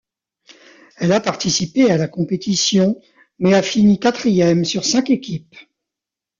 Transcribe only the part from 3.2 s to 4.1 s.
mais a fini